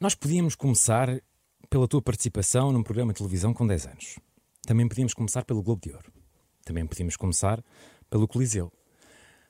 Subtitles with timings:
[0.00, 1.20] Nós podíamos começar
[1.68, 4.18] pela tua participação num programa de televisão com 10 anos.
[4.62, 6.10] Também podíamos começar pelo Globo de Ouro.
[6.64, 7.62] Também podíamos começar
[8.08, 8.72] pelo Coliseu.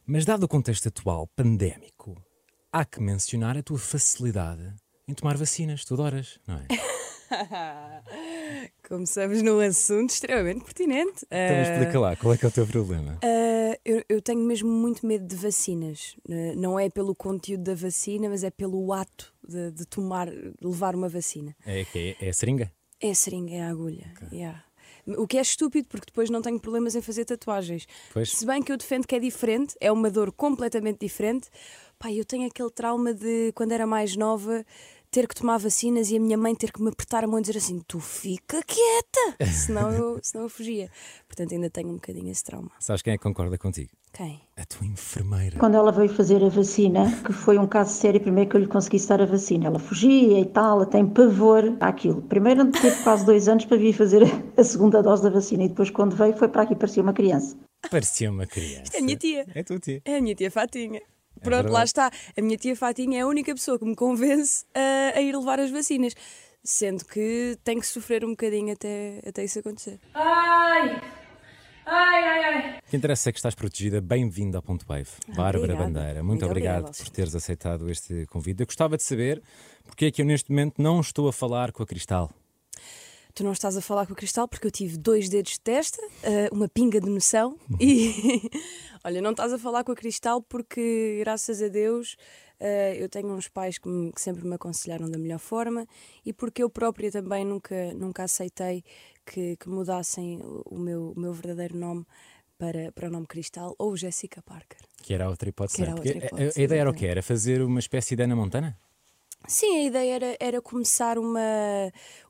[0.05, 2.21] Mas, dado o contexto atual pandémico,
[2.73, 4.75] há que mencionar a tua facilidade
[5.07, 5.85] em tomar vacinas.
[5.85, 6.67] Tu adoras, não é?
[8.89, 11.25] Começamos num assunto extremamente pertinente.
[11.27, 13.19] Então explica lá, qual é que é o teu problema?
[13.23, 16.17] Uh, eu, eu, tenho mesmo muito medo de vacinas.
[16.29, 20.53] Uh, não é pelo conteúdo da vacina, mas é pelo ato de, de tomar, de
[20.63, 21.55] levar uma vacina.
[21.65, 22.73] É, é, é a seringa?
[23.01, 24.13] É a seringa, é a agulha.
[24.17, 24.39] Okay.
[24.39, 24.65] Yeah.
[25.07, 27.87] O que é estúpido, porque depois não tenho problemas em fazer tatuagens.
[28.13, 28.31] Pois.
[28.33, 31.49] Se bem que eu defendo que é diferente, é uma dor completamente diferente.
[31.99, 34.65] Pai, eu tenho aquele trauma de quando era mais nova
[35.11, 37.43] ter que tomar vacinas e a minha mãe ter que me apertar a mão e
[37.43, 40.89] dizer assim: tu fica quieta, senão eu, senão eu fugia.
[41.27, 42.71] Portanto, ainda tenho um bocadinho esse trauma.
[42.79, 43.91] Sabes quem é que concorda contigo?
[44.13, 44.41] Quem?
[44.57, 45.59] A tua enfermeira.
[45.59, 48.67] Quando ela veio fazer a vacina, que foi um caso sério, primeiro que eu lhe
[48.67, 52.23] consegui dar a vacina, ela fugia e tal, ela tem pavor àquilo.
[52.23, 54.23] Primeiro teve quase dois anos para vir fazer
[54.57, 57.57] a segunda dose da vacina e depois, quando veio, foi para aqui, parecia uma criança.
[57.89, 58.93] Parecia uma criança.
[58.95, 59.47] É a minha tia.
[59.55, 60.03] É a tua tia.
[60.05, 61.01] É a minha tia Fatinha.
[61.37, 61.73] É Pronto, verdade.
[61.75, 62.11] lá está.
[62.37, 65.59] A minha tia Fatinha é a única pessoa que me convence a, a ir levar
[65.61, 66.15] as vacinas.
[66.63, 69.99] Sendo que tem que sofrer um bocadinho até, até isso acontecer.
[70.13, 71.01] Ai!
[71.87, 72.79] Ai, ai, ai.
[72.79, 74.01] O que interessa é que estás protegida.
[74.01, 75.09] Bem-vinda ao Ponto Wave.
[75.35, 78.61] Bárbara Bandeira, muito, muito obrigado por teres aceitado este convite.
[78.61, 79.43] Eu gostava de saber
[79.87, 82.31] porque é que eu neste momento não estou a falar com a Cristal.
[83.41, 85.99] Tu não estás a falar com a Cristal porque eu tive dois dedos de testa,
[86.23, 88.51] eh, uma pinga de noção e.
[89.03, 92.19] Olha, não estás a falar com a Cristal porque, graças a Deus,
[92.61, 95.87] eh, eu tenho uns pais que, me, que sempre me aconselharam da melhor forma
[96.23, 98.85] e porque eu própria também nunca, nunca aceitei
[99.25, 102.05] que, que mudassem o meu, o meu verdadeiro nome
[102.59, 104.81] para, para o nome Cristal ou Jessica Parker.
[105.03, 105.81] Que era outra hipótese.
[105.81, 107.07] Era outra hipótese a, a, ideia era o quê?
[107.07, 108.79] Era fazer uma espécie de Ana Montana?
[109.47, 111.41] Sim, a ideia era, era começar uma,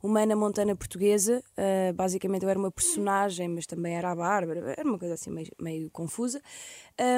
[0.03, 1.43] uma Ana Montana portuguesa.
[1.53, 5.31] Uh, basicamente eu era uma personagem, mas também era a Bárbara, era uma coisa assim
[5.31, 6.41] meio, meio confusa.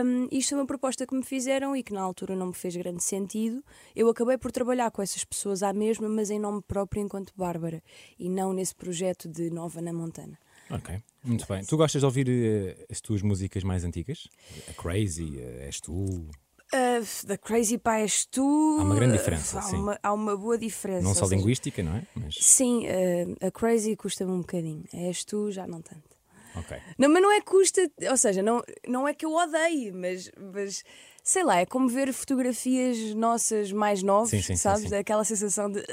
[0.04, 2.74] Um, isto é uma proposta que me fizeram e que na altura não me fez
[2.74, 3.62] grande sentido.
[3.94, 7.82] Eu acabei por trabalhar com essas pessoas à mesma, mas em nome próprio enquanto Bárbara
[8.18, 10.38] e não nesse projeto de Nova Ana Montana.
[10.70, 11.64] Ok, muito bem.
[11.64, 14.26] Tu gostas de ouvir uh, as tuas músicas mais antigas?
[14.68, 16.30] A Crazy, uh, És Tu?
[16.74, 18.78] Uh, da Crazy Pie és tu.
[18.80, 19.58] Há uma grande diferença.
[19.58, 19.76] Há, sim.
[19.76, 21.02] Uma, há uma boa diferença.
[21.02, 22.06] Não só seja, linguística, não é?
[22.14, 22.36] Mas...
[22.40, 24.84] Sim, uh, a Crazy custa-me um bocadinho.
[24.92, 26.12] És tu, já não tanto.
[26.54, 26.78] Ok.
[26.98, 30.82] Não, mas não é custa, ou seja, não, não é que eu odeie, mas, mas
[31.22, 34.88] sei lá, é como ver fotografias nossas mais novas, sim, sim, sabes?
[34.88, 34.96] Sim.
[34.96, 35.84] Aquela sensação de.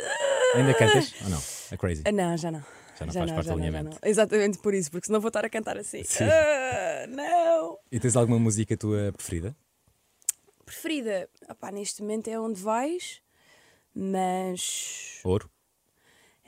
[0.56, 1.42] Ainda cantas ou não?
[1.72, 2.04] A Crazy?
[2.08, 2.64] Uh, não, já não.
[3.00, 3.98] Já não já faz não, parte do alinhamento.
[4.02, 6.02] Não, Exatamente por isso, porque senão vou estar a cantar assim.
[6.02, 7.78] Uh, não!
[7.92, 9.56] E tens alguma música tua preferida?
[10.70, 13.24] Preferida, opá, neste momento é onde vais,
[13.94, 15.20] mas.
[15.24, 15.50] Ouro.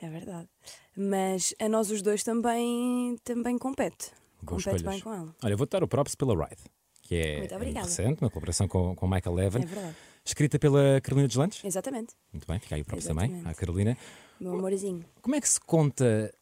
[0.00, 0.48] É verdade.
[0.96, 4.12] Mas a nós os dois também, também compete.
[4.40, 4.94] Boas compete escolhas.
[4.94, 5.34] bem com ela.
[5.42, 6.62] Olha, vou dar o props pela Ride,
[7.02, 7.48] que é
[7.80, 9.62] recente, uma colaboração com, com Michael Levin.
[9.62, 9.96] É verdade.
[10.24, 11.64] Escrita pela Carolina Deslantes?
[11.64, 12.14] Exatamente.
[12.32, 13.98] Muito bem, fica aí o props também, à Carolina.
[14.38, 15.04] Meu amorzinho.
[15.20, 16.32] Como é que se conta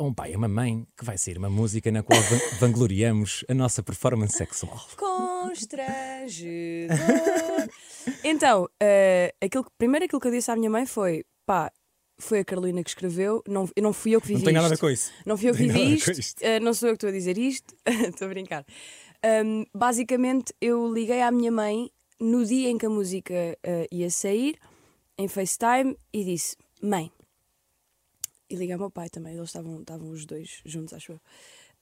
[0.00, 2.20] a um pai e uma mãe que vai ser uma música na qual
[2.58, 4.80] vangloriamos a nossa performance sexual.
[4.96, 6.96] Constrangedor.
[8.24, 11.70] então, uh, aquilo, primeiro aquilo que eu disse à minha mãe foi: pá,
[12.18, 14.70] foi a Carolina que escreveu, não, não fui eu que vivi Não tenho nada a
[14.70, 15.12] ver com isso.
[15.26, 16.40] Não fui eu que vivi isto, isto.
[16.40, 18.64] Uh, não sou eu que estou a dizer isto, estou a brincar.
[19.44, 24.10] Um, basicamente, eu liguei à minha mãe no dia em que a música uh, ia
[24.10, 24.56] sair,
[25.18, 27.12] em FaceTime, e disse: Mãe,
[28.50, 31.20] e liguei ao meu pai também, eles estavam, estavam os dois juntos, acho eu.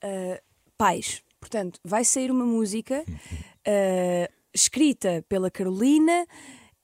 [0.04, 0.40] Uh,
[0.76, 6.26] pais, portanto, vai sair uma música uh, escrita pela Carolina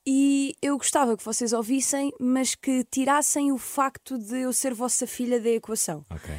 [0.07, 5.07] e eu gostava que vocês ouvissem, mas que tirassem o facto de eu ser vossa
[5.07, 6.05] filha da equação.
[6.11, 6.35] Okay.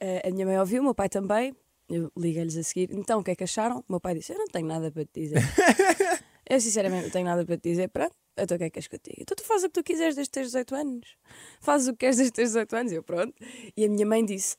[0.00, 1.54] Uh, a minha mãe ouviu, o meu pai também.
[1.88, 2.90] Eu liguei-lhes a seguir.
[2.92, 3.78] Então, o que é que acharam?
[3.78, 5.38] O meu pai disse: Eu não tenho nada para te dizer.
[6.50, 7.88] eu, sinceramente, não tenho nada para te dizer.
[7.88, 9.22] Pronto, então o que é que queres que eu diga?
[9.22, 11.16] Então tu fazes o que tu quiseres desde teus 18 anos.
[11.60, 12.92] Fazes o que queres desde teus 18 anos.
[12.92, 13.34] E eu, pronto.
[13.76, 14.56] E a minha mãe disse: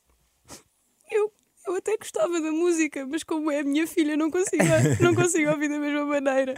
[1.10, 1.32] Eu,
[1.68, 4.64] eu até gostava da música, mas como é a minha filha, não consigo,
[5.00, 6.54] não consigo ouvir da mesma maneira.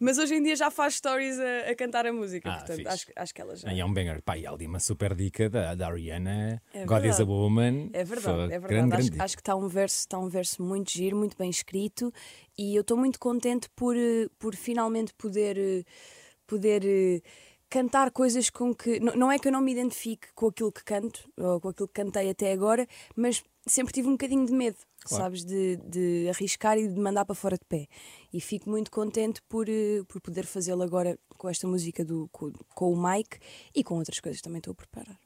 [0.00, 3.06] Mas hoje em dia já faz stories a, a cantar a música, ah, portanto acho,
[3.14, 3.72] acho, que ela já.
[3.72, 4.22] E é um banger.
[4.22, 7.90] Pá, e ali uma super dica da, da Ariana, é God is a Woman.
[7.92, 8.68] É verdade, é verdade.
[8.68, 11.50] Grande, acho, grande acho, que está um, verso, está um verso muito giro, muito bem
[11.50, 12.12] escrito
[12.56, 13.94] e eu estou muito contente por,
[14.38, 15.84] por finalmente poder
[16.52, 17.22] poder uh,
[17.70, 19.00] cantar coisas com que.
[19.00, 21.94] Não, é que eu não me identifique com aquilo que canto, ou com aquilo que
[21.94, 25.24] cantei até agora, mas sempre tive um bocadinho de medo, Claro.
[25.24, 25.44] sabes?
[25.44, 27.86] De, de arriscar e de mandar para fora de pé.
[28.32, 32.52] E fico muito contente por, eh, por poder fazê-lo agora com esta música do, com,
[32.74, 33.38] com o Mike
[33.74, 35.18] e com outras coisas também estou a preparar.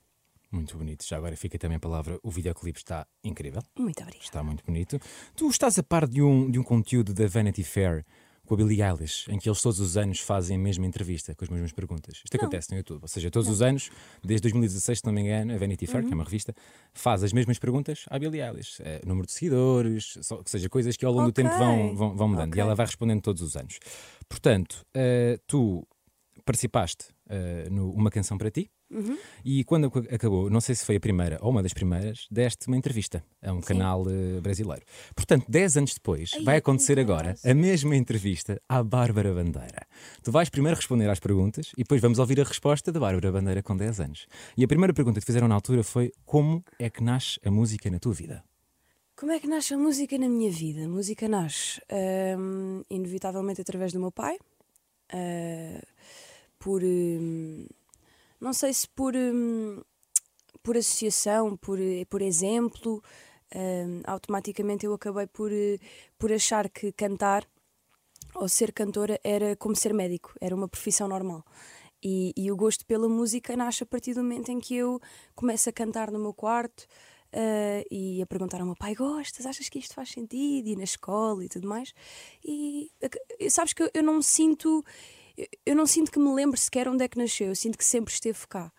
[0.53, 1.05] Muito bonito.
[1.05, 2.19] Já agora fica também a palavra.
[2.23, 3.61] O videoclipe está incrível.
[3.77, 4.25] Muito obrigada.
[4.25, 4.99] Está muito bonito.
[5.35, 8.05] Tu estás a par de um, de um conteúdo da Vanity Fair
[8.47, 11.45] com a Billie Eilish, em que eles todos os anos fazem a mesma entrevista com
[11.45, 12.21] as mesmas perguntas.
[12.25, 13.03] Isto acontece no YouTube.
[13.03, 13.91] Ou seja, todos os anos,
[14.23, 16.55] desde 2016, se não me engano, a Vanity Fair, que é uma revista,
[16.95, 18.81] faz as mesmas perguntas à Billie Eilish.
[18.81, 21.45] Eh, número de seguidores, só, que seja, coisas que ao longo do Ok.
[21.45, 22.49] tempo vão, vão, vão mudando.
[22.49, 22.59] Ok.
[22.59, 23.79] E ela vai respondendo todos os anos.
[24.29, 25.87] Portanto, eh, tu
[26.45, 28.71] participaste eh, no Uma Canção para Ti.
[28.91, 29.19] Uhum.
[29.45, 32.69] E quando ac- acabou, não sei se foi a primeira ou uma das primeiras, deste
[32.69, 34.83] uma entrevista a um canal eh, brasileiro.
[35.15, 39.87] Portanto, 10 anos depois, Ai, vai eu acontecer agora a mesma entrevista à Bárbara Bandeira.
[40.23, 43.63] Tu vais primeiro responder às perguntas e depois vamos ouvir a resposta da Bárbara Bandeira
[43.63, 44.27] com 10 anos.
[44.57, 47.91] E a primeira pergunta que fizeram na altura foi: Como é que nasce a música
[47.91, 48.45] na tua vida?
[49.19, 50.85] Como é que nasce a música na minha vida?
[50.85, 51.81] A música nasce
[52.39, 54.37] hum, inevitavelmente através do meu pai,
[55.13, 55.83] ah,
[56.67, 57.65] por hum,
[58.41, 59.81] não sei se por, hum,
[60.65, 61.79] por associação, por,
[62.11, 63.01] por exemplo,
[63.55, 65.79] hum, automaticamente eu acabei por, eh,
[66.19, 67.47] por achar que cantar
[68.35, 71.45] ou ser cantora era como ser médico, era uma profissão normal.
[72.03, 75.01] E, e o gosto pela música nasce a partir do momento em que eu
[75.37, 76.85] começo a cantar no meu quarto
[77.33, 79.47] ah, e a perguntar ao meu pai: Gostas?
[79.47, 80.69] Achas que isto faz sentido?
[80.69, 81.93] E na escola e tudo mais.
[82.45, 82.91] E
[83.51, 84.85] sabes que eu, eu não me sinto.
[85.37, 87.85] Eu- Eu não sinto que me lembre sequer onde é que nasceu, eu sinto que
[87.85, 88.73] sempre esteve cá.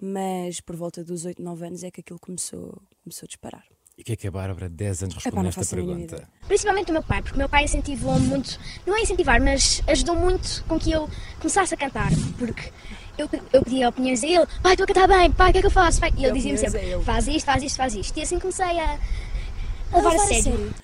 [0.00, 3.64] Mas por volta dos 8, 9 anos é que aquilo começou, começou a disparar.
[3.96, 6.28] E o que é que a Bárbara, 10 anos, responde a esta pergunta?
[6.48, 10.16] Principalmente o meu pai, porque o meu pai incentivou-me muito, não é incentivar, mas ajudou
[10.16, 12.72] muito com que eu começasse a cantar, porque
[13.18, 15.60] eu, eu pedia opiniões a ele, pai, estou a cantar bem, pai, o que é
[15.60, 16.00] que eu faço?
[16.00, 16.10] Pai?
[16.16, 18.16] E ele dizia-me sempre, faz isto, faz isto, faz isto.
[18.18, 18.98] E assim comecei a,
[19.92, 20.74] a levar a sério.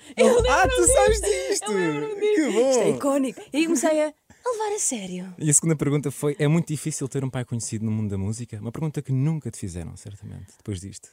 [0.49, 1.65] ah, tu sabes disto!
[1.65, 2.29] Que
[2.69, 2.95] Isto é bom!
[2.95, 3.41] icónico.
[3.51, 4.13] E aí comecei a,
[4.45, 5.33] a levar a sério.
[5.37, 8.17] E a segunda pergunta foi: É muito difícil ter um pai conhecido no mundo da
[8.17, 8.57] música?
[8.59, 11.09] Uma pergunta que nunca te fizeram, certamente, depois disto.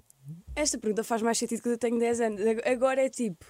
[0.54, 2.40] Esta pergunta faz mais sentido quando eu tenho 10 anos.
[2.40, 3.44] Ag- Agora é tipo.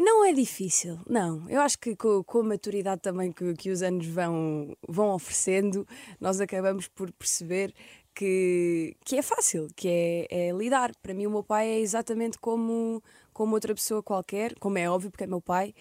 [0.00, 1.50] Não é difícil, não.
[1.50, 5.84] Eu acho que com, com a maturidade também que, que os anos vão, vão oferecendo,
[6.20, 7.74] nós acabamos por perceber
[8.18, 10.90] que, que é fácil, que é, é lidar.
[11.00, 13.00] Para mim, o meu pai é exatamente como,
[13.32, 15.72] como outra pessoa qualquer, como é óbvio, porque é meu pai.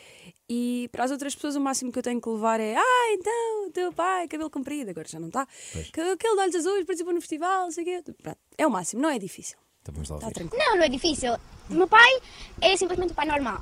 [0.47, 3.67] E para as outras pessoas, o máximo que eu tenho que levar é: Ah, então,
[3.67, 5.47] o teu pai, cabelo comprido, agora já não está.
[5.73, 8.13] Aquele de olhos azuis participou no festival, não sei o quê.
[8.21, 9.57] Pronto, é o máximo, não é difícil.
[9.81, 10.35] Então vamos lá Está ouvir.
[10.35, 10.63] tranquilo.
[10.63, 11.33] Não, não é difícil.
[11.71, 12.21] O meu pai
[12.61, 13.61] é simplesmente um pai normal.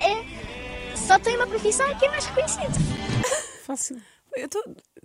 [0.00, 2.72] É, só tem uma profissão que é mais reconhecida.
[3.66, 4.00] Fácil.
[4.36, 4.64] Eu tô,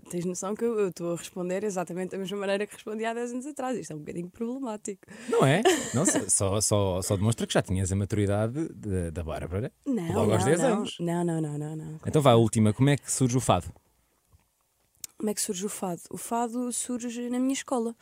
[0.10, 3.32] tens noção que eu estou a responder exatamente da mesma maneira que respondi há 10
[3.34, 3.78] anos atrás.
[3.78, 5.02] Isto é um bocadinho problemático.
[5.30, 5.62] Não é?
[5.94, 10.32] Não, só, só, só demonstra que já tinhas a maturidade da- da Bárbara Não, logo
[10.34, 10.68] aos não, 10 não.
[10.78, 10.98] anos.
[11.00, 12.00] Não, não, não, não, não.
[12.06, 12.74] Então vá, a última.
[12.74, 13.72] Como é que surge o fado?
[15.18, 16.02] Como é que surge o fado?
[16.10, 17.96] O fado surge na minha escola.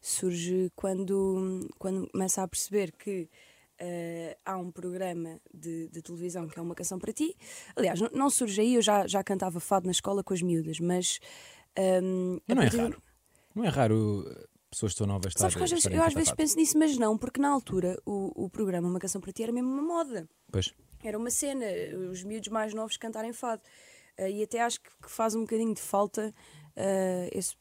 [0.00, 3.28] Surge quando, quando começa a perceber que
[3.84, 7.36] eh, há um programa de, de televisão que é uma canção para ti.
[7.74, 10.78] Aliás, não, não surge aí, eu já, já cantava fado na escola com as miúdas,
[10.78, 11.18] mas.
[11.76, 13.02] ehm, Mas a não é partir do- raro.
[13.54, 16.14] Não é raro uh, pessoas que estão novas Sabes que às vezes, estarem eu às
[16.14, 16.36] vezes fado.
[16.38, 19.52] penso nisso, mas não, porque na altura o, o programa Uma Canção para Ti era
[19.52, 20.28] mesmo uma moda.
[20.50, 20.72] Pois.
[21.04, 21.66] Era uma cena,
[22.10, 23.60] os miúdos mais novos cantarem fado.
[24.16, 26.32] Eh, e até acho que, que faz um bocadinho de falta
[26.76, 27.54] eh, esse.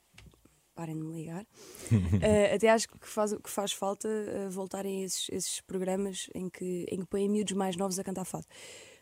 [0.75, 1.45] Parem de me ligar.
[2.23, 6.85] Eh, até acho que faz, que faz falta eh, voltarem esses, esses programas em que,
[6.89, 8.45] em que põem miúdos mais novos a cantar fado.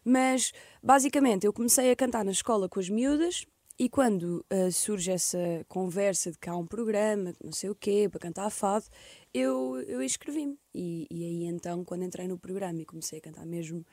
[0.04, 0.52] Mas,
[0.82, 3.46] basicamente, eu comecei a cantar na escola com as miúdas
[3.78, 7.76] e quando eh, surge essa conversa de que há um programa, que não sei o
[7.76, 8.86] quê, para cantar fado,
[9.34, 10.58] eu, eu inscrevi-me.
[10.74, 13.86] E, e aí então, quando entrei no programa e comecei a cantar mesmo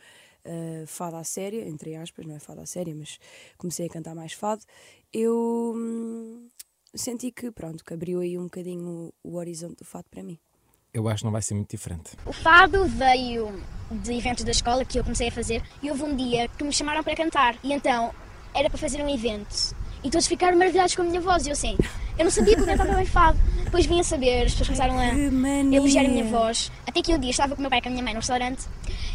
[0.45, 3.19] eh, fado à séria, entre aspas, não é fado à séria, mas
[3.57, 4.65] comecei a cantar mais fado,
[5.13, 6.49] eu hum,
[6.97, 10.39] senti que, pronto, que abriu aí um bocadinho o, o horizonte do fado para mim.
[10.93, 12.13] Eu acho que não vai ser muito diferente.
[12.25, 13.53] O fado veio
[13.91, 16.73] de eventos da escola que eu comecei a fazer e houve um dia que me
[16.73, 17.59] chamaram para cantar.
[17.63, 18.15] E então
[18.55, 19.77] era para fazer um evento.
[20.03, 21.45] E todos ficaram maravilhados com a minha voz.
[21.47, 21.77] E eu assim,
[22.19, 23.39] eu não sabia que eu cantava bem fado.
[23.65, 26.73] Depois vim a saber, as pessoas começaram a elogiar a minha voz.
[26.87, 28.21] Até que um dia estava com o meu pai e com a minha mãe no
[28.21, 28.67] restaurante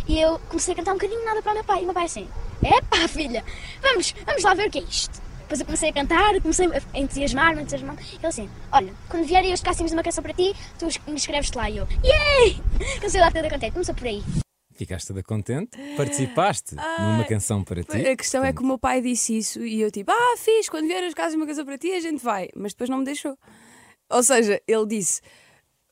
[0.08, 1.80] e eu comecei a cantar um bocadinho nada para o meu pai.
[1.80, 2.28] E o meu pai assim,
[2.64, 3.44] epá filha,
[3.82, 5.31] vamos, vamos lá ver o que é isto.
[5.52, 8.02] Depois eu comecei a cantar, comecei a entusiasmar-me, a entusiasmar-me.
[8.02, 11.70] Ele assim, olha, quando vierem os castings de uma canção para ti, tu escreves-te lá.
[11.70, 12.56] E eu, yay!
[12.96, 14.24] Comecei lá toda contente, começou por aí.
[14.74, 17.98] Ficaste toda contente, participaste numa canção para ti.
[17.98, 20.70] A questão é que portanto, o meu pai disse isso e eu tipo, ah, fiz,
[20.70, 22.48] quando vier as casas uma canção para ti, a gente vai.
[22.56, 23.38] Mas depois não me deixou.
[24.10, 25.20] Ou seja, ele disse,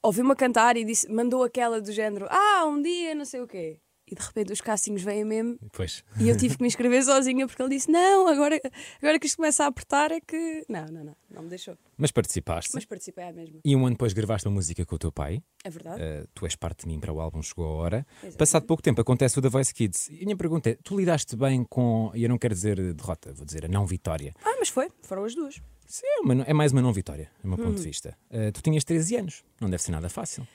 [0.02, 3.48] ouviu-me a cantar e disse, mandou aquela do género, ah, um dia, não sei o
[3.48, 3.82] quê.
[4.12, 6.04] E de repente os castings vêm mesmo Pois.
[6.20, 8.60] e eu tive que me inscrever sozinha porque ele disse, não, agora,
[9.02, 10.66] agora que isto começa a apertar é que.
[10.68, 11.78] Não, não, não, não me deixou.
[11.98, 12.72] Mas participaste.
[12.74, 13.60] Mas participei à mesma.
[13.64, 15.44] E um ano depois gravaste uma música com o teu pai.
[15.64, 16.02] É verdade?
[16.02, 18.08] Uh, tu és parte de mim para o álbum Chegou a Hora.
[18.10, 18.38] Exatamente.
[18.38, 20.10] Passado pouco tempo acontece o The Voice Kids.
[20.10, 22.12] E a minha pergunta é: tu lidaste bem com.
[22.16, 24.34] E eu não quero dizer derrota, vou dizer a não vitória.
[24.44, 25.62] Ah, mas foi, foram as duas.
[25.86, 26.06] Sim,
[26.46, 27.76] é, é mais uma não vitória, do meu ponto Hum.
[27.76, 28.16] de vista.
[28.30, 30.48] Uh, tu tinhas 13 anos, não deve ser nada fácil.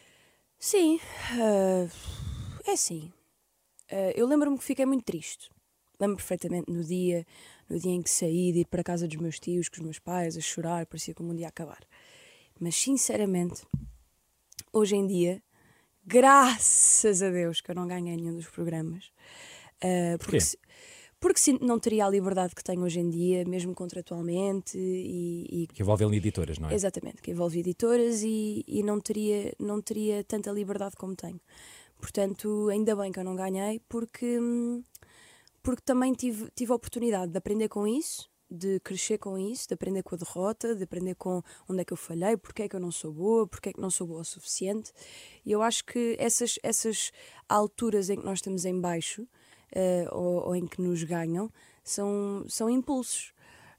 [0.59, 0.99] Sim,
[1.33, 1.87] ah,
[2.67, 3.13] é assim.
[3.91, 5.51] Ah, eu lembro-me que fiquei muito triste.
[6.01, 7.25] Lembro perfeitamente no dia,
[7.71, 9.83] no dia em que saí de ir para a casa dos meus tios, com os
[9.83, 11.81] meus pais, a chorar, parecia que o mundo ia acabar.
[12.59, 13.63] Mas sinceramente,
[14.73, 15.43] hoje em dia,
[16.07, 19.11] graças a Deus que eu não ganhei nenhum dos programas.
[19.81, 20.19] Porquê?
[20.19, 20.59] porque, se-
[21.21, 25.67] porque sim, não teria a liberdade que tenho hoje em dia, mesmo contratualmente, e, e
[25.69, 26.75] Que envolve editoras, não é?
[26.75, 31.41] Exatamente, que envolve editoras e, e não, teria, não teria tanta liberdade como tenho.
[31.99, 34.83] Portanto, ainda bem que eu não ganhei, porque, hum,
[35.63, 39.75] porque também tive, tive a oportunidade de aprender com isso, de crescer com isso, de
[39.75, 42.77] aprender com a derrota, de aprender com onde é que eu falhei, porque é que
[42.77, 44.93] eu não sou boa, porque é que não sou boa o suficiente.
[45.45, 47.11] E eu acho que essas, essas
[47.49, 49.27] alturas em que nós estamos em baixo
[49.73, 51.51] eh, ou, ou em que nos ganham
[51.83, 53.33] são, são impulsos.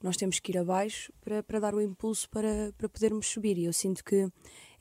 [0.04, 3.58] Nós temos que ir abaixo para, para dar o impulso para, para podermos subir.
[3.58, 4.30] E eu sinto que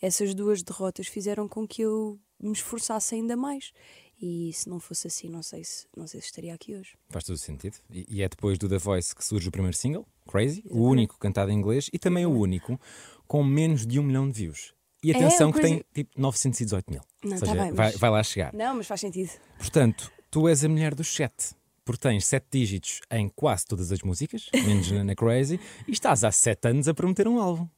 [0.03, 3.73] essas duas derrotas fizeram com que eu me esforçasse ainda mais.
[4.21, 6.97] E se não fosse assim, não sei se, não sei se estaria aqui hoje.
[7.11, 7.77] Faz todo o sentido.
[7.91, 11.19] E, e é depois do The Voice que surge o primeiro single, Crazy, o único
[11.19, 12.81] cantado em inglês e também o único
[13.27, 14.73] com menos de um milhão de views.
[15.03, 17.03] E É, atenção o que Crazy- tem tipo 918 mil.
[17.25, 18.55] Não, Ou tá seja, bem, vai, mas- vai lá chegar.
[18.55, 19.31] Não, mas faz sentido.
[19.59, 21.55] Portanto, tu és a mulher dos sete.
[21.85, 26.33] Porque tens sete dígitos em quase todas as músicas, menos na, Crazy, e estás há
[26.33, 27.69] sete anos a prometer um álbum.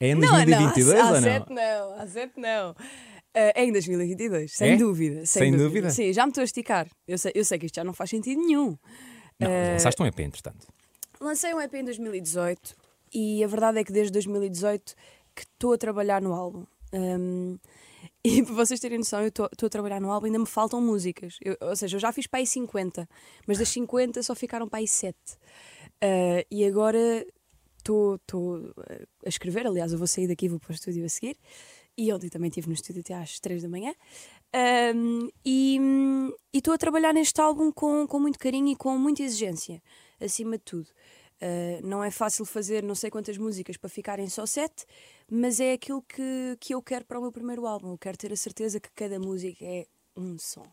[0.00, 1.22] É em 2022 não, há, ou há não?
[1.22, 2.74] sete não, há sete não.
[3.34, 4.76] Ah, é em 2022, sem É?
[4.76, 5.26] dúvida.
[5.26, 5.90] Sem dúvida?
[5.90, 6.86] Sim, já me estou a esticar.
[7.06, 8.76] Eu sei, eu sei que isto já não faz sentido nenhum.
[9.40, 10.66] Não, Eh, lançaste um EP, entretanto.
[11.20, 12.76] Lancei um EP em 2018
[13.12, 14.94] e a verdade é que desde 2018
[15.34, 16.64] que estou a trabalhar no álbum.
[16.92, 17.58] Um,
[18.24, 20.80] e para vocês terem noção, eu estou a trabalhar no álbum e ainda me faltam
[20.80, 21.36] músicas.
[21.42, 23.08] Eu- ou seja, eu já fiz para aí 50,
[23.48, 25.16] mas das 50 só ficaram para aí 7.
[26.02, 27.26] Uh, e agora
[27.78, 28.72] estou estou
[29.24, 31.36] a escrever, aliás, eu vou sair daqui e vou para o estúdio a seguir.
[31.96, 33.94] E ontem também estive no estúdio até às 3 da manhã.
[34.94, 35.78] Um, e
[36.52, 39.82] estou a trabalhar neste álbum com, com muito carinho e com muita exigência,
[40.20, 40.88] acima de tudo.
[41.42, 44.86] Uh, não é fácil fazer não sei quantas músicas para ficarem só sete,
[45.30, 47.92] mas é aquilo que, que eu quero para o meu primeiro álbum.
[47.92, 49.86] Eu quero ter a certeza que cada música é
[50.16, 50.66] um som.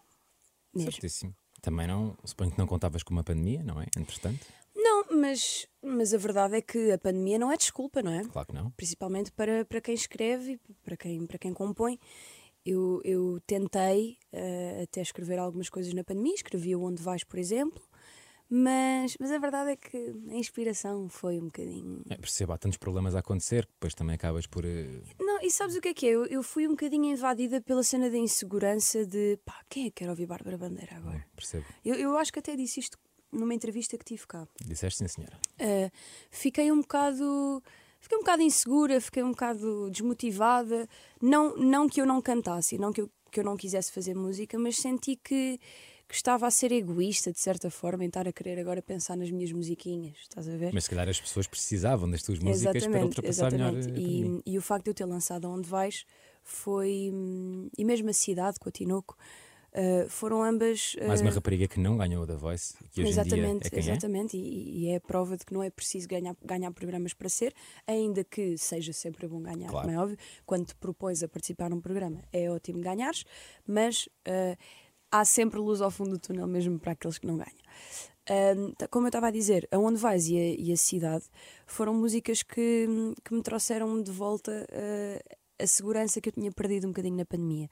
[0.73, 0.91] Mesmo.
[0.91, 1.35] Certíssimo.
[1.61, 3.85] Também não, suponho que não contavas com uma pandemia, não é?
[3.97, 4.45] Entretanto,
[4.83, 8.23] Não, mas, mas a verdade é que a pandemia não é desculpa, não é?
[8.23, 8.71] claro que não.
[8.71, 11.99] principalmente para, para quem escreve e para quem, para quem compõe.
[12.65, 17.39] Eu, eu tentei eh, até escrever algumas coisas na pandemia, escrevi o Onde Vais, por
[17.39, 17.81] exemplo,
[18.47, 22.03] mas, mas a verdade é que a inspiração foi um bocadinho.
[22.09, 24.65] É, percebo, há tantos problemas a acontecer que depois também acabas por.
[24.65, 26.09] eh, Não, e sabes o que é que é?
[26.09, 30.03] Eu, eu fui um bocadinho invadida pela cena da insegurança de pá, quem é que
[30.03, 31.25] quer ouvir Bárbara Bandeira agora?
[31.35, 31.65] Percebo.
[31.83, 32.97] Eu, eu acho que até disse isto
[33.31, 34.47] numa entrevista que tive cá.
[34.65, 35.37] Disseste sim, senhora.
[35.59, 35.91] Uh,
[36.29, 37.61] fiquei um bocado
[37.99, 40.87] fiquei um bocado insegura, fiquei um bocado desmotivada.
[41.21, 44.57] Não, não que eu não cantasse, não que eu, que eu não quisesse fazer música,
[44.57, 45.59] mas senti que,
[46.07, 49.29] que estava a ser egoísta, de certa forma, em estar a querer agora pensar nas
[49.31, 50.17] minhas musiquinhas.
[50.21, 50.73] Estás a ver?
[50.73, 53.73] Mas se calhar as pessoas precisavam das tuas músicas para ultrapassar melhor.
[53.77, 53.89] exatamente.
[53.89, 54.41] a pandemia.
[54.45, 56.05] E, e o facto de eu ter lançado Onde Vais
[56.43, 57.11] foi.
[57.13, 59.15] hum, E mesmo a cidade, com a Tinoco,
[59.73, 60.95] uh, foram ambas.
[61.05, 63.67] Mais uh, uma rapariga que não ganhou o The Voice, que hoje exatamente, em dia
[63.67, 64.37] é quem exatamente.
[64.37, 67.53] E, e é a prova de que não é preciso ganhar, ganhar programas para ser,
[67.87, 69.87] ainda que seja sempre bom ganhar, Claro.
[69.87, 70.17] como é óbvio.
[70.45, 73.23] Quando te propões a participar num programa, é ótimo ganhares,
[73.67, 74.57] mas eh,
[75.11, 77.51] há sempre luz ao fundo do túnel, mesmo para aqueles que não ganham.
[78.89, 81.25] Como eu estava a dizer, Aonde Vais e a, e a Cidade
[81.65, 82.87] foram músicas que,
[83.25, 85.21] que me trouxeram de volta eh,
[85.61, 87.69] a segurança que eu tinha perdido um bocadinho na pandemia.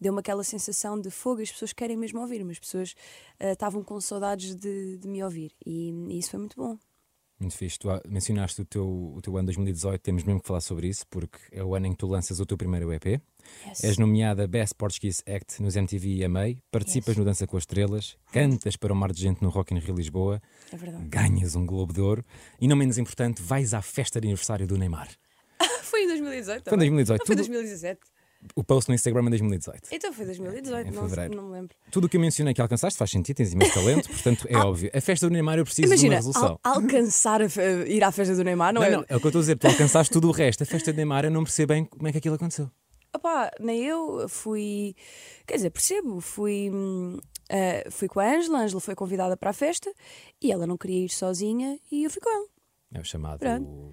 [0.00, 2.94] Deu-me aquela sensação de fogo, as pessoas querem mesmo ouvir-me, as pessoas
[3.38, 6.78] eh, estavam com saudades de, de me ouvir e, e isso foi muito bom.
[7.40, 7.78] Muito fixe.
[7.78, 11.06] Tu ah, mencionaste o teu, o teu ano 2018, temos mesmo que falar sobre isso,
[11.08, 13.06] porque é o ano em que tu lanças o teu primeiro EP.
[13.66, 13.82] Yes.
[13.82, 17.18] És nomeada Best Portuguese Act nos MTV EMA, participas Yes.
[17.18, 19.94] no Dança com as Estrelas, cantas para um mar de gente no Rock in Rio
[19.94, 20.76] Lisboa, É
[21.08, 22.22] ganhas um Globo de Ouro
[22.60, 25.08] e, não menos importante, vais à festa de aniversário do Neymar.
[25.90, 26.78] Foi em 2018 Foi em também.
[26.90, 27.18] 2018.
[27.20, 28.00] Não foi Tudo- 2017.
[28.56, 29.88] o post no Instagram em 2018.
[29.92, 31.36] Então foi 2018, Em não, fevereiro.
[31.36, 31.76] não me lembro.
[31.90, 34.90] Tudo o que eu mencionei que alcançaste faz sentido, tens imenso talento, portanto é óbvio.
[34.94, 36.58] A festa do Neymar eu preciso Imagina, de uma resolução.
[36.62, 37.46] al- alcançar a
[37.86, 38.90] ir à festa do Neymar não, Não, é.
[38.92, 40.62] não, é o que eu estou a dizer, tu alcançaste tudo o resto.
[40.62, 42.70] A festa do Neymar eu não percebo bem como é que aquilo aconteceu.
[43.14, 44.94] Opá, nem eu fui.
[45.46, 46.70] Quer dizer, percebo, fui.
[47.48, 49.92] eh, fui com a Ângela, a Ângela foi convidada para a festa
[50.40, 52.46] e ela não queria ir sozinha e eu fui com ela.
[52.94, 53.42] É o chamado.
[53.42, 53.92] Uh,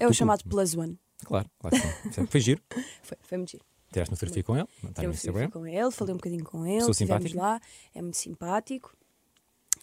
[0.00, 0.98] É o chamado Plus One.
[1.24, 2.26] Claro, claro que sim.
[2.26, 2.62] Foi giro.
[3.02, 3.64] Foi, foi muito giro.
[3.92, 5.42] Tiraste uma fotografia com ele, está no Instagram.
[5.50, 6.96] fui com ele, falei um bocadinho com ele, estivemos
[7.30, 7.38] simpática?
[7.40, 7.60] lá,
[7.94, 8.96] é muito simpático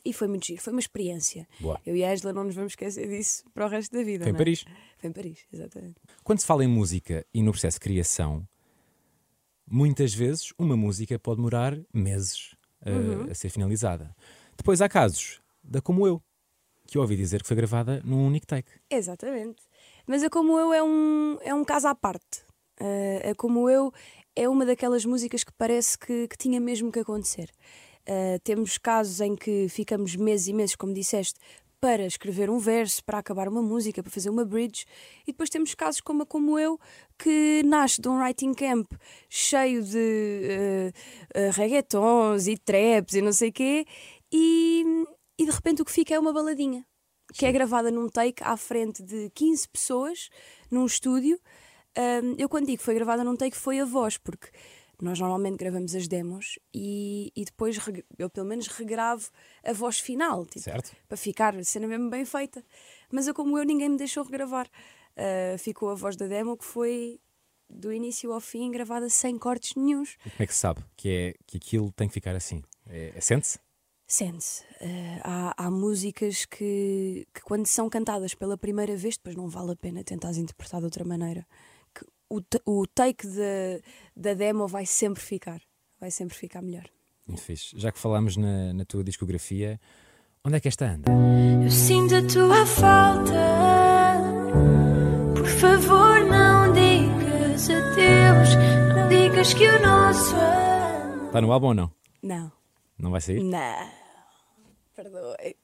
[0.06, 1.48] e foi muito giro, foi uma experiência.
[1.60, 1.80] Boa.
[1.86, 4.25] Eu e a Ângela não nos vamos esquecer disso para o resto da vida.
[4.25, 4.44] Foi em não é?
[4.44, 4.66] Paris.
[4.98, 5.96] Foi em Paris, exatamente.
[6.24, 8.46] Quando se fala em música e no processo de criação,
[9.66, 12.54] muitas vezes uma música pode demorar meses
[12.86, 13.32] uh, Uhum.
[13.32, 14.13] a ser finalizada.
[14.58, 16.22] Depois há casos, da como eu,
[16.86, 18.70] que eu ouvi dizer que foi gravada num único take.
[18.90, 19.63] Exatamente.
[20.05, 22.43] Mas a Como Eu é um, é um caso à parte.
[22.79, 23.91] Uh, a Como Eu
[24.36, 27.50] é uma daquelas músicas que parece que, que tinha mesmo que acontecer.
[28.01, 31.39] Uh, temos casos em que ficamos meses e meses, como disseste,
[31.79, 34.86] para escrever um verso, para acabar uma música, para fazer uma bridge.
[35.25, 36.77] E depois temos casos como a Como Eu,
[37.17, 38.91] que nasce de um writing camp
[39.29, 40.91] cheio de
[41.38, 43.86] uh, uh, reggaetons e traps e não sei o quê,
[44.33, 45.05] e,
[45.39, 46.86] e de repente o que fica é uma baladinha
[47.34, 50.30] que é gravada num take à frente de 15 pessoas
[50.70, 51.39] num estúdio.
[51.98, 54.50] Um, eu quando digo que foi gravada num take foi a voz, porque
[55.01, 57.77] nós normalmente gravamos as demos e, e depois
[58.18, 59.30] eu pelo menos regravo
[59.63, 60.65] a voz final, tipo,
[61.08, 62.63] para ficar a cena mesmo bem feita.
[63.12, 64.68] Mas eu como eu ninguém me deixou regravar.
[65.15, 67.20] Uh, ficou a voz da demo que foi
[67.70, 70.18] do início ao fim gravada sem cortes nenhuns.
[70.25, 72.63] E como é que se sabe que, é, que aquilo tem que ficar assim?
[72.88, 73.60] É, é sente-se?
[74.13, 74.63] Sente-se.
[74.79, 79.72] Eh, há, há músicas que, que, quando são cantadas pela primeira vez, depois não vale
[79.72, 81.48] a pena tentares interpretar de outra maneira.
[81.96, 83.82] Que o, o take da,
[84.15, 85.60] da demo vai sempre ficar.
[86.00, 86.84] Vai sempre ficar melhor.
[87.25, 87.75] Muito fixe.
[87.75, 89.82] Já que falámos na, na tua discografia,
[90.46, 91.12] onde é que esta anda?
[91.65, 93.34] Eu sinto a tua falta.
[95.36, 98.55] Por favor, não digas adeus.
[98.96, 101.25] Não digas que o nosso amor.
[101.25, 101.91] Está no álbum ou não?
[102.22, 102.51] Não.
[102.96, 103.41] Não vai sair?
[103.41, 104.02] Não.
[104.96, 105.56] Perdoe.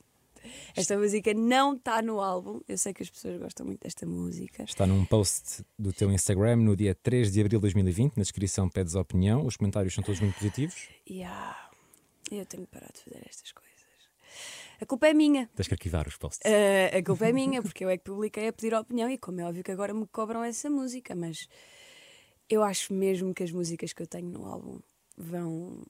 [0.75, 2.61] Esta música não está no álbum.
[2.67, 4.63] Eu sei que as pessoas gostam muito desta música.
[4.63, 8.17] Está num post do teu Instagram no dia 3 de abril de 2020.
[8.17, 9.45] Na descrição pedes a opinião.
[9.45, 10.89] Os comentários são todos muito positivos.
[11.05, 11.69] E ah,
[12.31, 13.69] eu tenho que parar de fazer estas coisas.
[14.81, 15.49] A culpa é minha.
[15.55, 16.39] Tens que arquivar os posts.
[16.49, 19.41] Uh, a culpa é minha, porque eu é que publiquei a pedir opinião e como
[19.41, 21.49] é óbvio que agora me cobram essa música, mas
[22.49, 24.79] eu acho mesmo que as músicas que eu tenho no álbum
[25.17, 25.83] vão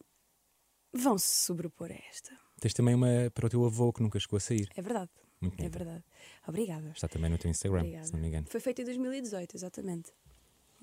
[0.92, 2.32] vão se sobrepor a esta.
[2.60, 4.68] Tens também uma para o teu avô que nunca chegou a sair.
[4.76, 5.10] É verdade.
[5.42, 6.04] Muito É verdade.
[6.48, 6.92] Obrigada.
[6.94, 8.06] Está também no teu Instagram, Obrigada.
[8.06, 8.46] se não me engano.
[8.50, 10.12] Foi feito em 2018, exatamente.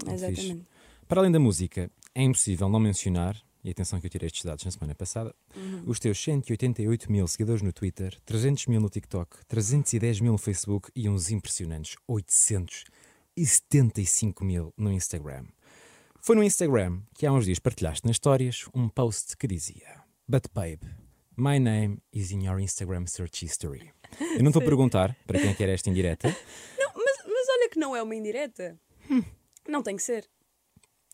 [0.02, 0.66] Muito exatamente.
[1.06, 4.64] Para além da música, é impossível não mencionar, e atenção que eu tirei estes dados
[4.64, 5.82] na semana passada, Uhum.
[5.86, 10.90] os teus 188 mil seguidores no Twitter, 300 mil no TikTok, 310 mil no Facebook
[10.94, 15.44] e uns impressionantes 875 mil no Instagram.
[16.20, 20.46] Foi no Instagram que há uns dias partilhaste nas histórias um post que dizia But
[20.52, 20.80] babe,
[21.36, 23.92] my name is in your Instagram search history.
[24.36, 26.28] Eu não estou a perguntar para quem é que era esta indireta.
[26.78, 28.78] Não, mas, mas olha que não é uma indireta.
[29.68, 30.28] Não tem que ser.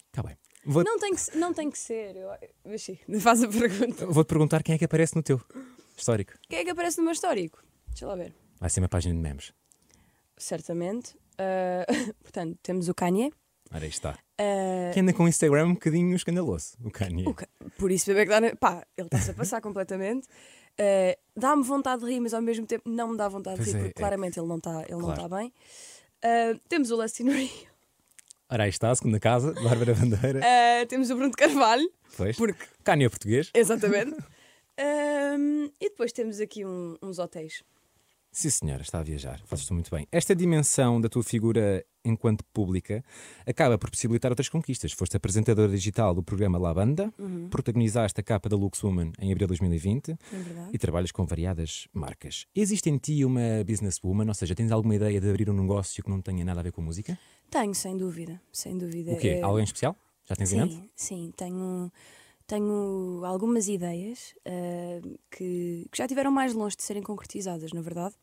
[0.08, 0.36] Está bem.
[0.64, 2.16] Vou- Não tem que, não tem que ser.
[2.16, 2.30] Eu,
[2.64, 4.06] mas sim, faz a pergunta.
[4.06, 5.40] Vou-te perguntar quem é que aparece no teu
[5.96, 6.34] histórico.
[6.48, 7.62] Quem é que aparece no meu histórico?
[7.88, 8.32] Deixa lá ver.
[8.60, 9.52] Vai ser uma página de memes.
[10.36, 11.16] Certamente.
[11.38, 11.84] Ah,
[12.22, 13.32] portanto, temos o Kanye.
[13.74, 14.18] Ora, aí está.
[14.38, 17.26] Ah, Que anda com o Instagram um bocadinho escandaloso, o Kanye.
[17.26, 18.40] o Ka- por isso, bebê que dá.
[18.40, 20.28] na- Pá, ele está-se a passar completamente.
[20.78, 23.72] Ah, Dá-me vontade de rir, mas ao mesmo tempo não me dá vontade Pois de
[23.74, 24.02] rir, é, porque é.
[24.02, 25.12] claramente ele não está Claro.
[25.12, 25.52] está bem.
[26.22, 27.50] Ah, temos o Lustin Rio.
[28.50, 30.40] Ora, aí está, a segunda casa, Bárbara Bandeira.
[30.44, 31.90] Ah, temos o Bruno Carvalho.
[32.16, 32.36] Pois.
[32.36, 33.50] Porque, Kanye é português.
[33.54, 34.14] exatamente.
[35.80, 37.62] E depois temos aqui um- uns hotéis.
[38.34, 39.42] Sim, senhora, está a viajar.
[39.44, 40.08] Fazes tu muito bem.
[40.10, 43.04] Esta dimensão da tua figura enquanto pública
[43.46, 44.90] acaba por possibilitar outras conquistas.
[44.92, 47.12] Foste apresentadora digital do programa La Banda,
[47.50, 50.16] protagonizaste a capa da Lux Woman em abril de 2020 É
[50.72, 52.46] e trabalhas com variadas marcas.
[52.54, 56.08] Existe em ti uma businesswoman, ou seja, tens alguma ideia de abrir um negócio que
[56.08, 57.18] não tenha nada a ver com música?
[57.50, 58.40] Tenho, sem dúvida.
[58.50, 59.12] Sem dúvida.
[59.12, 59.28] O quê?
[59.28, 59.94] É- Alguém especial?
[60.24, 60.74] Já tens em mente?
[60.74, 61.92] Sim, sim, tenho,
[62.46, 68.14] tenho algumas ideias ah, que, que já tiveram mais longe de serem concretizadas, na verdade,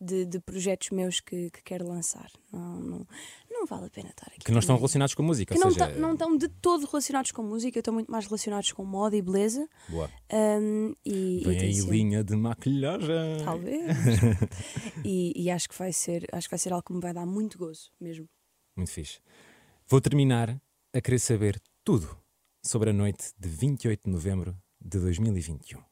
[0.00, 2.30] de, de projetos meus que, que quero lançar.
[2.52, 3.06] Não, não,
[3.50, 4.40] não vale a pena estar aqui.
[4.40, 5.88] Que não estão relacionados com música, Que não, seja...
[5.90, 9.68] não estão de todo relacionados com música, estão muito mais relacionados com moda e beleza.
[9.88, 10.10] Boa.
[10.30, 13.44] ahm, e, e Vem tem aí linha de maquilhagem.
[13.44, 13.96] Talvez.
[15.04, 17.26] e, e acho, que vai ser, acho que vai ser algo que me vai dar
[17.26, 18.28] muito gozo mesmo.
[18.76, 19.20] Muito fixe.
[19.86, 20.60] Vou terminar
[20.92, 22.16] a querer saber tudo
[22.62, 25.82] sobre a noite de 28 de novembro de 2021.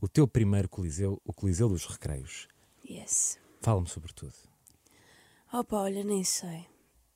[0.00, 2.48] O teu primeiro Coliseu, o Coliseu dos Recreios.
[2.92, 3.38] Yes.
[3.62, 4.34] Fala-me sobre tudo.
[5.52, 6.66] Opa, olha, nem sei.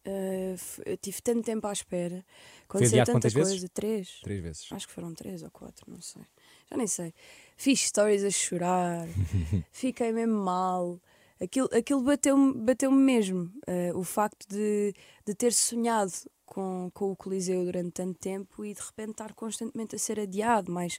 [0.07, 2.25] Uh, eu tive tanto tempo à espera.
[2.65, 3.51] Aconteceu tanta quantas coisa.
[3.51, 3.71] vezes?
[3.75, 4.21] Três.
[4.23, 4.73] Três vezes.
[4.73, 6.23] Acho que foram três ou quatro, não sei.
[6.71, 7.13] Já nem sei.
[7.57, 9.07] Fiz stories a chorar,
[9.71, 11.01] fiquei mesmo mal.
[11.41, 13.53] Aquilo, aquilo bateu-me bateu mesmo.
[13.67, 14.95] eh, o facto de,
[15.27, 16.13] de ter sonhado
[16.47, 20.73] com, com o Coliseu durante tanto tempo e de repente estar constantemente a ser adiado,
[20.73, 20.99] mas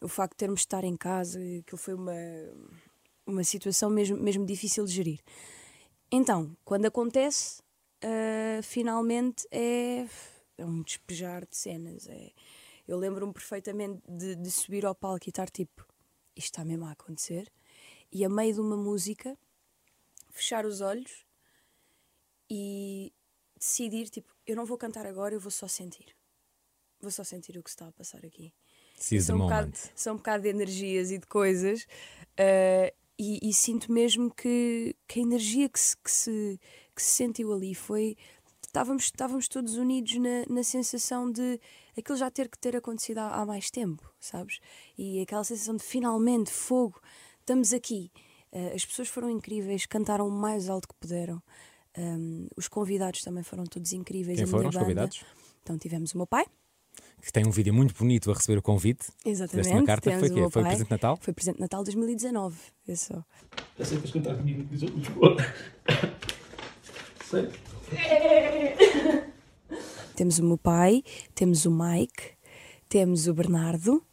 [0.00, 2.12] o facto de termos de estar em casa, aquilo foi uma,
[3.26, 5.20] uma situação mesmo, mesmo difícil de gerir.
[6.10, 7.60] Então, quando acontece,
[8.00, 10.06] eh, finalmente é,
[10.56, 12.06] é um despejar de cenas.
[12.08, 12.32] É,
[12.86, 15.84] eu lembro-me perfeitamente de, de subir ao palco e estar tipo,
[16.36, 17.50] isto está mesmo a acontecer,
[18.12, 19.36] e a meio de uma música,
[20.30, 21.26] fechar os olhos
[22.48, 23.12] e
[23.58, 26.14] decidir, tipo, eu não vou cantar agora, eu vou só sentir.
[27.00, 28.54] Vou só sentir o que está a passar aqui.
[29.20, 31.86] São um, bocado, são um bocado de energias e de coisas.
[32.36, 36.60] eh, e, e sinto mesmo que, que a energia que se, que, se,
[36.94, 38.16] que se sentiu ali foi.
[38.64, 41.58] Estávamos, estávamos todos unidos na, na sensação de
[41.96, 44.58] aquilo já ter que ter acontecido há, há mais tempo, sabes?
[44.98, 47.00] E aquela sensação de finalmente fogo,
[47.40, 48.10] estamos aqui.
[48.52, 51.42] Eh, as pessoas foram incríveis, cantaram o mais alto que puderam.
[51.96, 54.38] Um, os convidados também foram todos incríveis.
[54.38, 54.84] Quem foram os banda.
[54.84, 55.24] convidados?
[55.62, 56.44] Então tivemos o meu pai,
[57.26, 59.08] Que tem um vídeo muito bonito a receber o convite.
[59.24, 59.64] exatamente.
[59.64, 60.16] Deste uma carta.
[60.16, 60.48] Foi o quê?
[60.48, 61.18] Foi presente de Natal?
[61.20, 62.56] Foi presente de Natal 2019.
[62.86, 63.24] É só.
[63.80, 65.36] Aceitas cantar comigo no Coliseu de Lisboa?
[67.28, 67.50] Sei.
[70.14, 71.02] Temos o meu pai,
[71.34, 72.36] temos o Mike,
[72.88, 74.06] temos o Bernardo,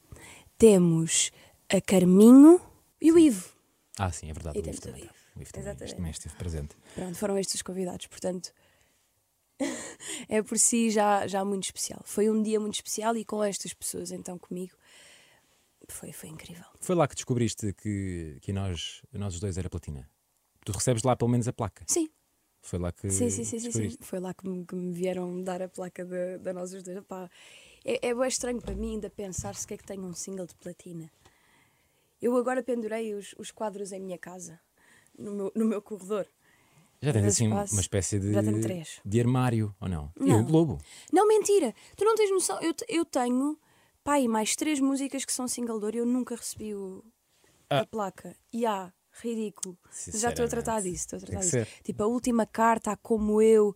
[0.58, 1.32] temos
[1.70, 2.60] a Carminho
[3.00, 3.54] e o Ivo.
[4.00, 4.58] Ah, sim, é verdade.
[4.58, 5.04] E o Ivo o também.
[5.04, 5.84] O Ivo também, Exatamente.
[5.84, 6.76] este também esteve presente.
[6.96, 8.52] Pronto, foram estes os convidados, portanto.
[10.30, 12.02] é por si já, já muito especial.
[12.06, 14.76] Foi um dia muito especial e com estas pessoas, então comigo,
[15.88, 16.66] foi, foi incrível.
[16.80, 20.10] Foi lá que descobriste que, que nós, nós os dois era platina.
[20.66, 21.84] Tu recebes lá pelo menos a placa.
[21.88, 22.10] Sim,
[22.62, 23.98] Foi lá que sim, sim, sim, sim.
[24.00, 26.98] Foi lá que me, que me vieram dar a placa da, nós os dois.
[27.84, 30.48] É, é bem estranho para mim ainda pensar se que é que tenho um single
[30.48, 31.12] de platina.
[32.22, 34.58] Eu agora pendurei os, os quadros em minha casa,
[35.18, 36.26] no meu, no meu corredor.
[37.04, 37.74] Já tens assim espaço.
[37.74, 38.32] uma espécie de,
[39.06, 40.12] de armário, ou não?
[40.20, 40.42] E Não.
[40.42, 40.78] o Globo?
[41.12, 41.74] Não, mentira!
[41.98, 42.60] Tu não tens noção.
[42.62, 43.58] Eu, eu tenho,
[44.04, 47.04] pai, mais três músicas que são single door e eu nunca recebi o-
[47.70, 47.80] Ah.
[47.82, 48.36] a placa.
[48.52, 49.78] E há, ridículo.
[50.14, 51.06] Já estou a tratar disso.
[51.06, 51.58] Estou a tratar disso.
[51.84, 53.76] Tipo, a última carta, a como eu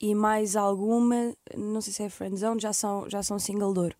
[0.00, 3.94] e mais alguma, não sei se é Friendzone, já são, já são single door.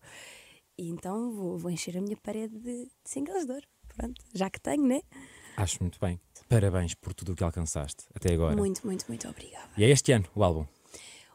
[0.77, 3.61] E então vou, vou encher a minha parede de, de singles door.
[3.95, 5.01] Pronto, já que tenho, né?
[5.57, 6.19] Acho muito bem.
[6.49, 8.55] Parabéns por tudo o que alcançaste até agora.
[8.55, 9.69] Muito, muito, muito obrigada.
[9.77, 10.65] E é este ano o álbum.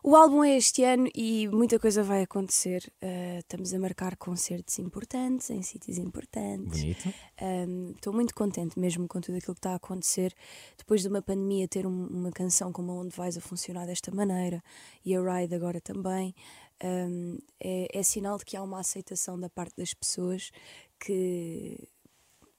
[0.05, 2.93] O álbum é este ano e muita coisa vai acontecer.
[3.01, 6.81] Uh, estamos a marcar concertos importantes em sítios importantes.
[6.81, 7.15] Bonito.
[7.41, 10.35] Um, Estou muito contente mesmo com tudo aquilo que está a acontecer.
[10.77, 14.11] Depois de uma pandemia, ter um- uma canção como a Onde Vais a funcionar desta
[14.11, 14.61] maneira
[15.05, 16.35] e a Ride agora também
[16.83, 20.51] um, é, é sinal de que há uma aceitação da parte das pessoas
[20.99, 21.79] que.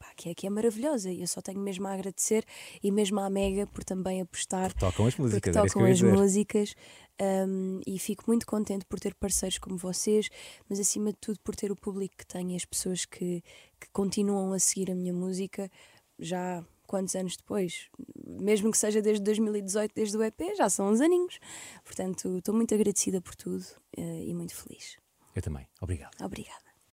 [0.03, 2.43] Pá, Que é, que é maravilhosa e eu só tenho mesmo a agradecer
[2.83, 6.75] e mesmo à Mega por também apostar Tocam as porque músicas, tocam as músicas
[7.47, 10.29] um, e fico muito contente por ter parceiros como vocês,
[10.67, 13.41] mas acima de tudo por ter o público que tenho e as pessoas que,
[13.79, 15.69] que continuam a seguir a minha música
[16.19, 17.89] já quantos anos depois,
[18.27, 21.39] mesmo que seja desde 2018, desde o EP, já são uns aninhos.
[21.83, 23.65] Portanto, estou muito agradecida por tudo
[23.97, 24.97] eh, e muito feliz.
[25.35, 25.67] Eu também.
[25.81, 26.13] Obrigado.
[26.21, 26.72] Obrigada.